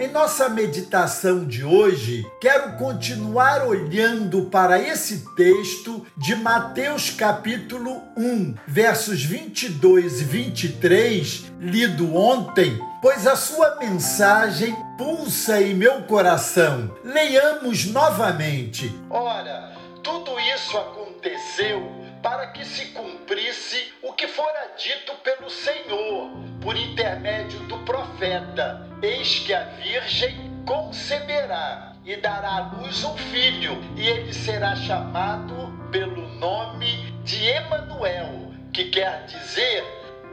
Em 0.00 0.08
nossa 0.08 0.48
meditação 0.48 1.44
de 1.44 1.62
hoje, 1.62 2.24
quero 2.40 2.78
continuar 2.78 3.66
olhando 3.66 4.46
para 4.46 4.78
esse 4.78 5.26
texto 5.34 6.06
de 6.16 6.34
Mateus 6.36 7.10
capítulo 7.10 8.02
1, 8.16 8.54
versos 8.66 9.22
22 9.22 10.22
e 10.22 10.24
23, 10.24 11.52
lido 11.60 12.16
ontem, 12.16 12.80
pois 13.02 13.26
a 13.26 13.36
sua 13.36 13.76
mensagem 13.76 14.74
pulsa 14.96 15.60
em 15.60 15.74
meu 15.74 16.04
coração. 16.04 16.96
Leiamos 17.04 17.84
novamente. 17.84 18.90
Ora, 19.10 19.74
tudo 20.02 20.30
isso 20.56 20.78
aconteceu 20.78 21.92
para 22.22 22.46
que 22.52 22.64
se 22.64 22.86
cumprisse 22.86 23.92
o 24.02 24.14
que 24.14 24.26
fora 24.28 24.70
dito 24.78 25.12
pelo 25.22 25.50
Senhor 25.50 26.30
por 26.62 26.74
intermédio 26.74 27.60
do 27.60 27.76
profeta: 27.80 28.89
Eis 29.02 29.38
que 29.38 29.54
a 29.54 29.64
Virgem 29.64 30.36
conceberá 30.66 31.94
e 32.04 32.16
dará 32.16 32.56
à 32.56 32.72
luz 32.74 33.02
um 33.02 33.16
filho, 33.16 33.78
e 33.96 34.06
ele 34.06 34.32
será 34.32 34.76
chamado 34.76 35.72
pelo 35.90 36.28
nome 36.34 37.10
de 37.24 37.42
Emanuel, 37.46 38.52
que 38.70 38.90
quer 38.90 39.24
dizer 39.24 39.84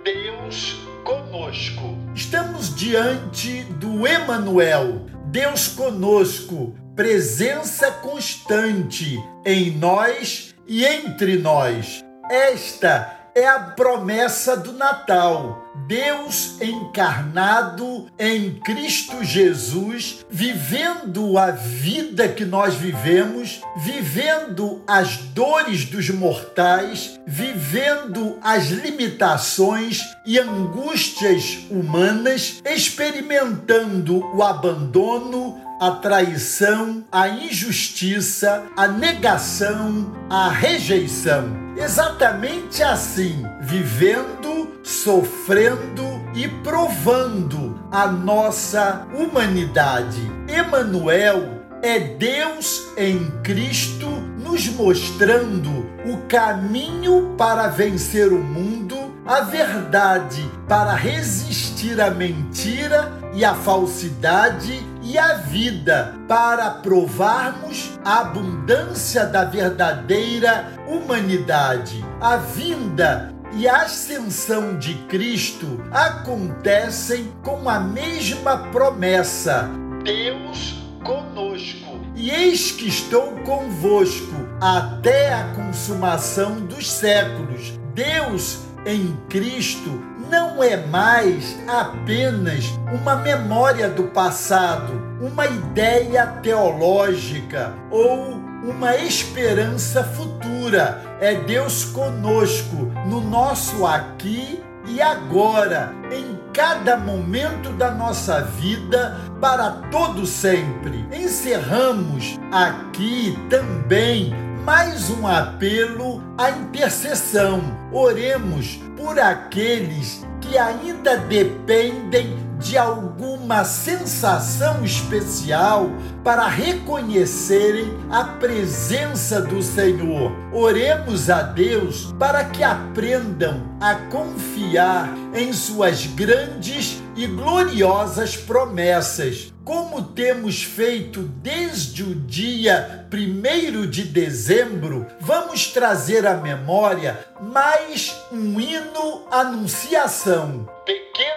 Deus 0.03 0.75
conosco. 1.05 1.97
Estamos 2.13 2.75
diante 2.75 3.63
do 3.63 4.05
Emanuel, 4.05 5.05
Deus 5.27 5.69
conosco, 5.69 6.75
presença 6.93 7.89
constante 7.91 9.17
em 9.45 9.71
nós 9.71 10.53
e 10.67 10.85
entre 10.85 11.37
nós. 11.37 12.03
Esta 12.29 13.29
é 13.33 13.47
a 13.47 13.59
promessa 13.59 14.57
do 14.57 14.73
Natal. 14.73 15.66
Deus 15.87 16.61
encarnado 16.61 18.07
em 18.19 18.55
Cristo 18.55 19.23
Jesus, 19.23 20.25
vivendo 20.29 21.37
a 21.37 21.51
vida 21.51 22.27
que 22.27 22.43
nós 22.43 22.75
vivemos, 22.75 23.61
vivendo 23.77 24.83
as 24.85 25.15
dores 25.17 25.85
dos 25.85 26.09
mortais, 26.09 27.17
vivendo 27.25 28.37
as 28.41 28.67
limitações 28.67 30.01
e 30.25 30.37
angústias 30.37 31.59
humanas, 31.71 32.61
experimentando 32.65 34.25
o 34.35 34.43
abandono, 34.43 35.57
a 35.79 35.91
traição, 35.91 37.05
a 37.11 37.29
injustiça, 37.29 38.63
a 38.75 38.87
negação, 38.87 40.11
a 40.29 40.49
rejeição. 40.49 41.67
Exatamente 41.77 42.81
assim, 42.81 43.45
vivendo, 43.61 44.66
sofrendo 45.03 46.21
e 46.33 46.47
provando 46.47 47.79
a 47.91 48.07
nossa 48.07 49.07
humanidade. 49.13 50.21
Emanuel 50.47 51.61
é 51.81 51.99
Deus 51.99 52.87
em 52.97 53.29
Cristo 53.43 54.07
nos 54.37 54.67
mostrando 54.69 55.69
o 56.05 56.17
caminho 56.27 57.35
para 57.37 57.67
vencer 57.67 58.31
o 58.31 58.39
mundo, 58.39 58.95
a 59.25 59.41
verdade 59.41 60.43
para 60.67 60.93
resistir 60.93 62.01
à 62.01 62.09
mentira 62.09 63.13
e 63.33 63.45
à 63.45 63.53
falsidade 63.53 64.83
e 65.03 65.17
a 65.17 65.35
vida 65.35 66.15
para 66.27 66.71
provarmos 66.71 67.97
a 68.03 68.21
abundância 68.21 69.25
da 69.25 69.45
verdadeira 69.45 70.73
humanidade. 70.87 72.03
A 72.19 72.37
vinda 72.37 73.36
e 73.53 73.67
a 73.67 73.83
ascensão 73.83 74.77
de 74.77 74.93
Cristo 75.05 75.83
acontecem 75.91 77.31
com 77.43 77.69
a 77.69 77.79
mesma 77.79 78.57
promessa: 78.71 79.69
Deus 80.03 80.75
conosco. 81.03 81.99
E 82.15 82.31
eis 82.31 82.71
que 82.71 82.87
estou 82.87 83.31
convosco 83.45 84.35
até 84.59 85.33
a 85.33 85.53
consumação 85.55 86.59
dos 86.61 86.89
séculos. 86.91 87.79
Deus 87.93 88.59
em 88.85 89.15
Cristo 89.29 90.01
não 90.29 90.61
é 90.61 90.77
mais 90.77 91.57
apenas 91.67 92.65
uma 92.93 93.15
memória 93.15 93.89
do 93.89 94.03
passado, 94.05 94.93
uma 95.21 95.45
ideia 95.45 96.25
teológica 96.41 97.73
ou 97.89 98.37
uma 98.63 98.95
esperança 98.95 100.03
futura. 100.03 101.01
É 101.19 101.35
Deus 101.35 101.85
conosco 101.85 102.91
no 103.07 103.21
nosso 103.21 103.85
aqui 103.85 104.63
e 104.87 105.01
agora, 105.01 105.93
em 106.11 106.37
cada 106.53 106.95
momento 106.95 107.71
da 107.73 107.91
nossa 107.91 108.41
vida, 108.41 109.17
para 109.41 109.69
todo 109.91 110.25
sempre. 110.25 111.05
Encerramos 111.11 112.39
aqui 112.51 113.37
também 113.49 114.33
mais 114.63 115.09
um 115.09 115.27
apelo 115.27 116.23
à 116.37 116.51
intercessão. 116.51 117.61
Oremos 117.91 118.79
por 118.95 119.19
aqueles 119.19 120.25
que 120.41 120.57
ainda 120.57 121.17
dependem 121.17 122.37
de 122.59 122.77
alguma 122.77 123.63
sensação 123.63 124.83
especial 124.83 125.89
para 126.23 126.47
reconhecerem 126.47 127.91
a 128.09 128.23
presença 128.23 129.41
do 129.41 129.61
Senhor. 129.61 130.31
Oremos 130.51 131.29
a 131.29 131.41
Deus 131.41 132.13
para 132.19 132.43
que 132.45 132.63
aprendam 132.63 133.63
a 133.79 133.95
confiar 133.95 135.13
em 135.33 135.53
suas 135.53 136.05
grandes 136.07 137.01
e 137.15 137.25
gloriosas 137.25 138.37
promessas, 138.37 139.53
como 139.63 140.01
temos 140.01 140.63
feito 140.63 141.23
desde 141.23 142.03
o 142.03 142.15
dia 142.15 143.07
1 143.11 143.89
de 143.89 144.03
dezembro, 144.03 145.05
vamos 145.19 145.67
trazer 145.67 146.25
à 146.25 146.35
memória 146.35 147.19
mais 147.41 148.15
um 148.31 148.61
hino 148.61 149.27
anunciação. 149.31 150.69
Pequena 150.85 151.36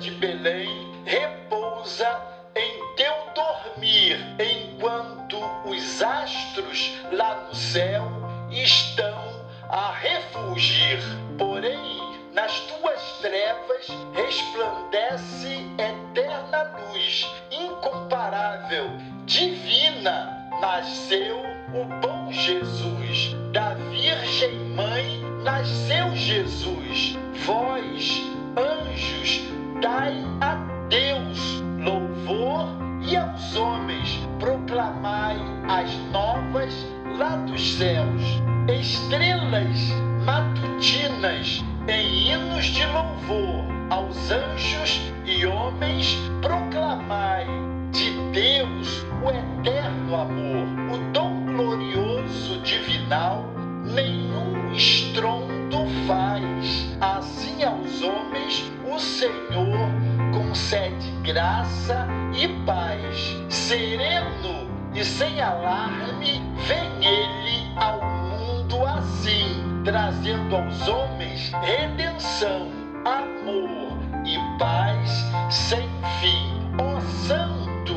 de 0.00 0.12
Belém 0.12 0.90
repousa 1.04 2.08
em 2.56 2.96
teu 2.96 3.12
dormir, 3.34 4.18
enquanto 4.40 5.38
os 5.66 6.02
astros 6.02 6.98
lá 7.12 7.46
no 7.46 7.54
céu 7.54 8.10
estão 8.50 9.44
a 9.68 9.92
refugir. 9.92 10.98
Porém, 11.36 12.00
nas 12.32 12.60
tuas 12.60 13.18
trevas 13.20 13.88
resplandece 14.14 15.66
eterna 15.76 16.78
luz, 16.78 17.30
incomparável, 17.50 18.90
divina, 19.26 20.48
nasceu 20.62 21.42
o 21.74 21.84
bom 22.00 22.32
Jesus. 22.32 23.36
Da 23.52 23.74
Virgem 23.74 24.54
Mãe 24.60 25.20
nasceu 25.44 26.16
Jesus. 26.16 27.16
Vós, 27.44 28.29
Estrelas 38.80 39.92
matutinas 40.24 41.62
em 41.86 42.30
hinos 42.30 42.64
de 42.64 42.86
louvor 42.86 43.66
aos 43.90 44.30
anjos 44.30 45.02
e 45.26 45.44
homens 45.44 46.16
proclamai 46.40 47.44
de 47.92 48.10
Deus 48.32 49.04
o 49.22 49.28
eterno 49.28 50.16
amor, 50.16 50.94
o 50.94 51.12
dom 51.12 51.44
glorioso 51.44 52.58
divinal, 52.62 53.44
nenhum 53.84 54.72
estrondo 54.72 55.84
faz. 56.06 56.96
Assim 57.02 57.62
aos 57.62 58.00
homens 58.00 58.72
o 58.90 58.98
Senhor 58.98 59.90
concede 60.32 61.10
graça 61.22 62.08
e 62.34 62.48
paz. 62.64 63.36
Sereno 63.50 64.70
e 64.94 65.04
sem 65.04 65.38
alarme, 65.38 66.42
vem 66.66 67.06
ele 67.06 67.70
ao 67.76 68.19
assim 69.10 69.82
trazendo 69.84 70.54
aos 70.54 70.86
homens 70.86 71.52
redenção, 71.62 72.70
amor 73.04 73.98
e 74.24 74.38
paz 74.58 75.24
sem 75.50 75.88
fim. 76.20 76.60
Ó 76.78 77.00
Santo 77.26 77.94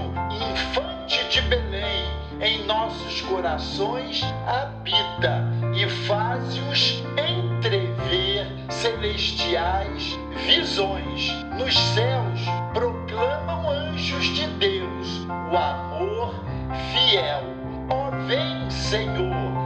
Infante 0.52 1.24
de 1.30 1.42
Belém, 1.44 2.06
em 2.42 2.66
nossos 2.66 3.22
corações 3.22 4.24
habita 4.48 5.44
e 5.76 5.88
faz-os 6.08 7.04
entrever 7.18 8.48
celestiais 8.70 10.18
visões. 10.46 11.32
Nos 11.58 11.78
céus 11.94 12.42
proclamam 12.74 13.70
anjos 13.70 14.26
de 14.36 14.48
Deus 14.48 15.28
o 15.52 15.58
amor 15.58 16.34
fiel. 16.92 17.44
Ó 17.90 18.10
vem, 18.28 18.70
Senhor, 18.72 19.63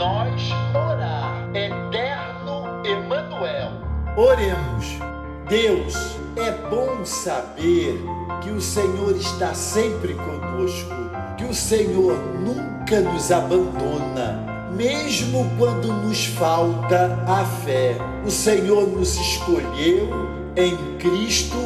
nós 0.00 0.50
orar. 0.74 1.50
Eterno 1.54 2.82
Emanuel. 2.82 3.72
Oremos. 4.16 4.98
Deus, 5.46 6.16
é 6.36 6.52
bom 6.70 7.04
saber 7.04 8.02
que 8.40 8.50
o 8.50 8.60
Senhor 8.62 9.14
está 9.14 9.52
sempre 9.52 10.14
conosco, 10.14 10.94
que 11.36 11.44
o 11.44 11.52
Senhor 11.52 12.16
nunca 12.40 13.00
nos 13.00 13.30
abandona, 13.30 14.70
mesmo 14.74 15.50
quando 15.58 15.92
nos 15.92 16.24
falta 16.24 17.22
a 17.26 17.44
fé. 17.44 17.96
O 18.24 18.30
Senhor 18.30 18.88
nos 18.88 19.16
escolheu 19.16 20.08
em 20.56 20.76
Cristo 20.98 21.56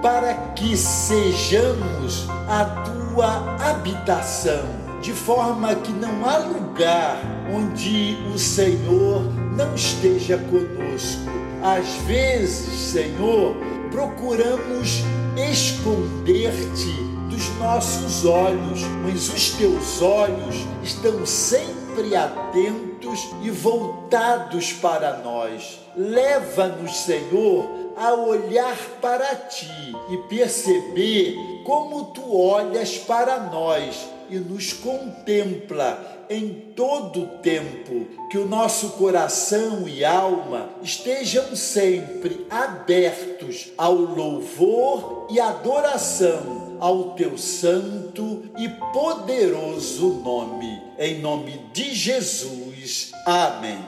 para 0.00 0.32
que 0.54 0.76
sejamos 0.76 2.26
a 2.48 2.64
tua 2.64 3.56
habitação, 3.60 4.64
de 5.02 5.12
forma 5.12 5.74
que 5.74 5.92
não 5.92 6.24
há 6.24 6.38
lugar 6.38 7.20
onde 7.52 8.16
o 8.32 8.38
Senhor 8.38 9.22
não 9.56 9.74
esteja 9.74 10.38
conosco. 10.38 11.22
Às 11.60 11.88
vezes, 12.06 12.92
Senhor, 12.92 13.56
procuramos 13.90 15.02
esconder-te 15.36 16.92
dos 17.28 17.48
nossos 17.58 18.24
olhos, 18.24 18.80
mas 19.02 19.28
os 19.28 19.50
teus 19.50 20.00
olhos 20.00 20.54
estão 20.84 21.26
sempre 21.26 22.14
atentos 22.14 23.28
e 23.42 23.50
voltados 23.50 24.72
para 24.72 25.16
nós. 25.18 25.80
Leva-nos, 25.96 26.96
Senhor, 26.98 27.68
a 27.96 28.14
olhar 28.14 28.76
para 29.00 29.34
ti 29.34 29.92
e 30.10 30.16
perceber 30.28 31.36
como 31.64 32.04
tu 32.06 32.36
olhas 32.36 32.98
para 32.98 33.40
nós 33.50 34.11
e 34.32 34.38
nos 34.38 34.72
contempla 34.72 36.26
em 36.30 36.72
todo 36.74 37.24
o 37.24 37.26
tempo, 37.38 38.06
que 38.30 38.38
o 38.38 38.48
nosso 38.48 38.90
coração 38.92 39.86
e 39.86 40.02
alma 40.02 40.70
estejam 40.82 41.54
sempre 41.54 42.46
abertos 42.48 43.70
ao 43.76 43.94
louvor 43.94 45.28
e 45.30 45.38
adoração 45.38 46.78
ao 46.80 47.10
teu 47.10 47.36
santo 47.36 48.44
e 48.58 48.68
poderoso 48.92 50.14
nome. 50.24 50.82
Em 50.98 51.20
nome 51.20 51.60
de 51.74 51.94
Jesus. 51.94 53.12
Amém. 53.26 53.78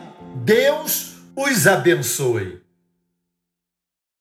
Deus 0.44 1.14
os 1.34 1.66
abençoe. 1.66 2.63